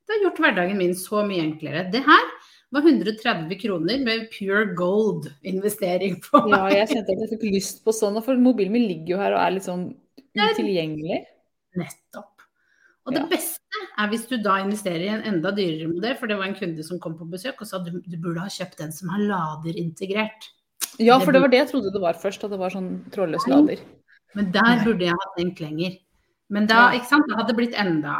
[0.09, 1.85] Det har gjort hverdagen min så mye enklere.
[1.93, 2.31] Det her
[2.73, 6.57] var 130 kroner med pure gold-investering på meg.
[6.57, 9.37] Ja, jeg kjente at jeg fikk lyst på sånn, for mobilen min ligger jo her
[9.37, 9.87] og er litt sånn
[10.35, 11.23] utilgjengelig.
[11.79, 12.38] Nettopp.
[13.07, 16.37] Og det beste er hvis du da investerer i en enda dyrere modell, for det
[16.39, 18.91] var en kunde som kom på besøk og sa du, du burde ha kjøpt den
[18.95, 20.49] som har lader integrert.
[21.01, 23.47] Ja, for det var det jeg trodde det var først, at det var sånn trådløs
[23.49, 23.81] lader.
[24.37, 25.95] Men der burde jeg ha tenkt lenger.
[26.53, 28.15] Men da, ikke sant, det hadde blitt enda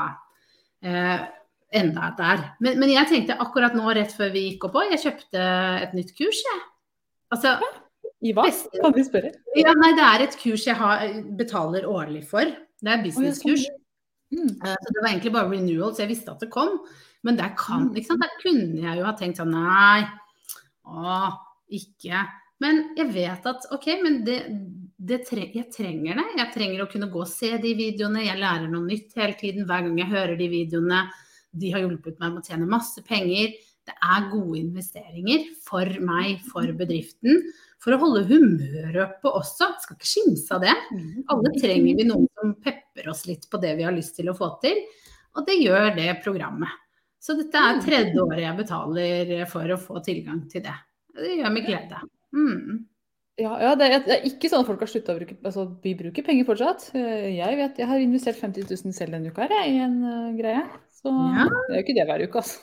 [0.86, 1.28] eh,
[1.76, 2.44] enda der.
[2.63, 5.46] Men, men jeg tenkte akkurat nå, rett før vi gikk opp òg, jeg kjøpte
[5.84, 6.63] et nytt kurs, jeg.
[7.34, 7.56] Altså,
[8.26, 8.48] I hva?
[8.80, 9.34] Kan vi spørre?
[9.58, 11.06] ja, nei, det er et kurs jeg har,
[11.38, 12.50] betaler årlig for.
[12.80, 13.68] Det er businesskurs.
[14.32, 14.50] Mm.
[14.65, 16.80] Eh, Så det var egentlig bare renewal, så jeg visste at det kom.
[17.26, 20.06] Men der kan, liksom, der kunne jeg jo ha tenkt sånn nei,
[20.88, 21.32] å,
[21.76, 22.22] ikke.
[22.63, 24.38] Men jeg vet at ok, men det,
[25.00, 26.28] det tre, jeg trenger det.
[26.42, 28.26] Jeg trenger å kunne gå og se de videoene.
[28.26, 31.06] Jeg lærer noe nytt hele tiden hver gang jeg hører de videoene.
[31.52, 33.56] De har hjulpet meg med å tjene masse penger.
[33.89, 37.39] Det er gode investeringer for meg, for bedriften.
[37.80, 39.72] For å holde humøret oppe også.
[39.82, 40.76] Skal ikke skimse av det.
[41.32, 44.36] Alle trenger vi noen som pepper oss litt på det vi har lyst til å
[44.36, 44.84] få til,
[45.38, 46.76] og det gjør det programmet.
[47.20, 50.76] Så dette er tredje året jeg betaler for å få tilgang til det.
[51.16, 52.00] Det gjør meg glede.
[52.36, 52.86] Mm.
[53.40, 55.64] Ja, ja det, er, det er ikke sånn at folk har slutta å bruke Altså,
[55.84, 56.90] vi bruker penger fortsatt.
[56.96, 60.64] Jeg vet, jeg har investert 50 000 selv denne uka her, i en uh, greie.
[61.00, 61.46] Så Ja.
[61.48, 62.58] det er jo ikke det hver uke, altså.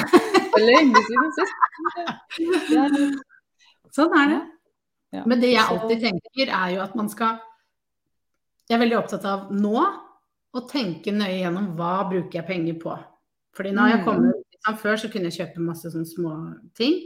[0.68, 1.54] Lenge siden sist.
[3.96, 4.42] Sånn er det.
[5.16, 5.22] Ja.
[5.28, 7.36] Men det jeg alltid tenker, er jo at man skal
[8.66, 9.76] Jeg er veldig opptatt av nå
[10.56, 12.94] å tenke nøye gjennom hva bruker jeg penger på.
[13.56, 16.32] Fordi nå har jeg kommer, kommet liksom, Før så kunne jeg kjøpe masse sånne små
[16.78, 16.96] ting.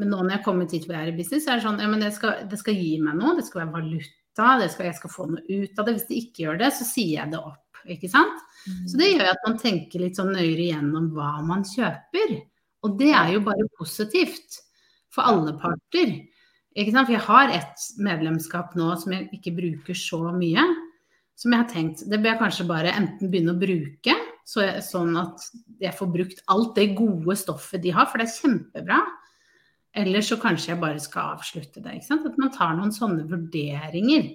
[0.00, 1.66] Men nå når jeg har kommet hit hvor jeg er i business, så er det
[1.66, 3.34] sånn ja, men det skal, det skal gi meg noe.
[3.38, 4.46] Det skal være valuta.
[4.62, 5.96] Det skal, jeg skal få noe ut av det.
[5.98, 7.82] Hvis det ikke gjør det, så sier jeg det opp.
[7.90, 8.42] Ikke sant?
[8.86, 12.36] Så det gjør at man tenker litt sånn nøyere gjennom hva man kjøper.
[12.86, 14.60] Og det er jo bare positivt
[15.12, 16.14] for alle parter.
[16.72, 17.08] Ikke sant?
[17.08, 20.64] For jeg har et medlemskap nå som jeg ikke bruker så mye.
[21.42, 24.14] Som jeg har tenkt det bør jeg kanskje bare enten begynne å bruke,
[24.46, 25.42] så jeg, sånn at
[25.82, 29.00] jeg får brukt alt det gode stoffet de har, for det er kjempebra.
[30.02, 31.98] Eller så kanskje jeg bare skal avslutte det.
[31.98, 32.28] Ikke sant?
[32.30, 34.30] At man tar noen sånne vurderinger.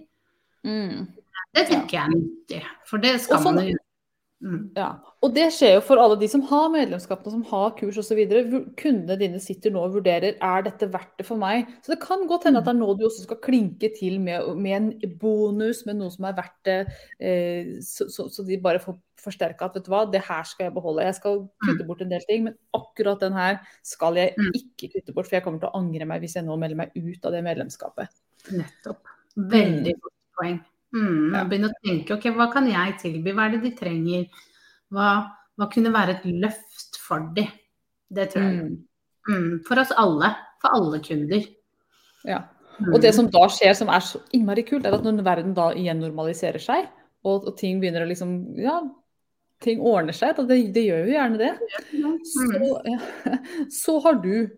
[0.67, 1.08] Mm.
[1.56, 2.62] Det tenker jeg er nyttig.
[2.86, 3.77] For det skal sånn- man jo.
[4.38, 4.69] Mm.
[4.78, 8.19] Ja, og det skjer jo for alle de som har medlemskapene, som har kurs osv.
[8.78, 11.65] Kundene dine sitter nå og vurderer er dette verdt det for meg.
[11.82, 14.52] Så det kan godt hende at det er nå du også skal klinke til med,
[14.62, 16.78] med en bonus, med noe som er verdt det.
[17.17, 20.69] Eh, så, så, så de bare får forsterka at vet du hva, det her skal
[20.69, 21.10] jeg beholde.
[21.10, 24.54] Jeg skal kutte bort en del ting, men akkurat den her skal jeg Mm.
[24.54, 25.26] ikke kutte bort.
[25.26, 27.41] For jeg kommer til å angre meg hvis jeg nå melder meg ut av det
[27.47, 28.13] medlemskapet.
[28.54, 29.02] Nettopp.
[29.34, 30.60] Veldig godt poeng.
[30.97, 31.43] Mm, Ja.
[31.45, 34.27] Begynne å tenke ok, hva kan jeg tilby, hva er det de trenger?
[34.93, 35.07] Hva,
[35.60, 37.45] hva kunne være et løft for de?
[38.10, 38.60] Det tror jeg.
[38.63, 38.77] Mm.
[39.27, 40.29] Mm, for oss alle.
[40.63, 41.43] For alle kunder.
[42.25, 42.43] Ja.
[42.79, 42.93] Mm.
[42.93, 45.71] Og det som da skjer, som er så innmari kult, er at når verden da
[45.73, 46.88] igjen normaliserer seg,
[47.25, 48.79] og, og ting begynner å liksom Ja,
[49.65, 50.38] ting ordner seg.
[50.47, 51.53] Det, det gjør jo gjerne det.
[52.31, 52.63] Så, Mm.
[52.93, 52.99] ja,
[53.73, 54.49] så har du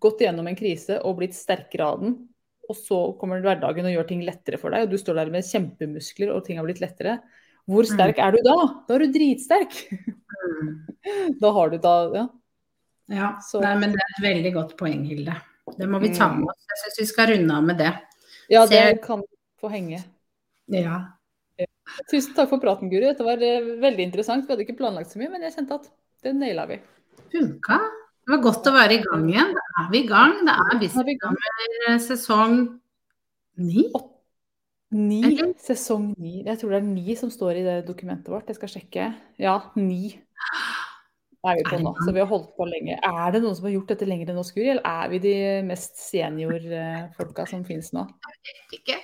[0.00, 2.14] gått gjennom en krise og blitt sterkere av den.
[2.70, 5.46] Og så kommer hverdagen og gjør ting lettere for deg, og du står der med
[5.46, 7.16] kjempemuskler og ting har blitt lettere.
[7.70, 8.54] Hvor sterk er du da?
[8.88, 9.74] Da er du dritsterk.
[9.90, 10.70] Mm.
[11.40, 12.26] Da har du da Ja.
[13.10, 13.28] Ja,
[13.64, 15.34] Nei, men det er et veldig godt poeng, Hilde.
[15.78, 16.40] Det må vi ta Mm.
[16.44, 16.66] med oss.
[16.70, 17.92] Jeg syns vi skal runde av med det.
[18.50, 19.22] ja det Ser- kan
[19.60, 19.98] få henge.
[20.70, 20.98] Ja.
[22.10, 23.02] Tusen takk for praten, Guri.
[23.10, 24.46] Dette var eh, veldig interessant.
[24.46, 25.88] Vi hadde ikke planlagt så mye, men jeg kjente at
[26.22, 26.78] det naila vi.
[27.34, 27.80] Funka.
[28.30, 29.48] Det var godt å være i gang igjen.
[29.56, 30.36] Da er vi i gang.
[30.46, 31.38] Det er er gang.
[31.42, 32.52] Summer sesong
[33.58, 33.88] ni.
[34.94, 35.18] Ni,
[35.58, 36.44] sesong ni.
[36.46, 38.46] Jeg tror det er ni som står i det dokumentet vårt.
[38.46, 39.08] Jeg skal sjekke.
[39.42, 41.96] Ja, ni er vi på nå.
[42.06, 43.00] Så vi har holdt på lenge.
[43.02, 44.70] Er det noen som har gjort dette lenger enn oss, Guri?
[44.76, 48.06] Eller er vi de mest senior-folka som finnes nå?
[48.30, 49.02] Jeg vet ikke.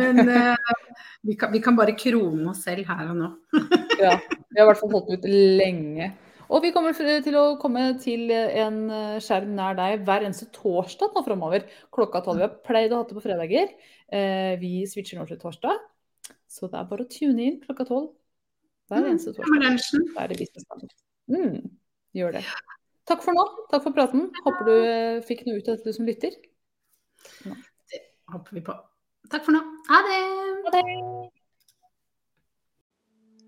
[0.00, 0.74] Men uh,
[1.20, 3.34] vi, kan, vi kan bare krone oss selv her og nå.
[4.00, 6.14] Ja, vi har i hvert fall holdt ut lenge.
[6.52, 11.14] Og vi kommer til å komme til en eh, skjerm nær deg hver eneste torsdag
[11.16, 11.64] nå framover.
[11.94, 12.42] Klokka tolv.
[12.42, 13.72] Vi har pleid å ha det på fredager.
[14.12, 15.80] Eh, vi switcher nå til torsdag.
[16.50, 18.12] Så det er bare å tune inn klokka tolv
[18.90, 20.10] hver Mm, eneste torsdag.
[20.14, 20.96] Da er det business.
[21.32, 21.70] Mm.
[22.14, 22.44] Gjør det.
[23.08, 23.44] Takk for nå.
[23.72, 24.28] Takk for praten.
[24.44, 26.36] Håper du eh, fikk noe ut av dette, du som lytter.
[27.44, 28.02] Det
[28.32, 28.76] håper vi på.
[29.32, 29.64] Takk for nå.
[29.88, 30.20] Ha det.
[30.68, 30.84] Ha det.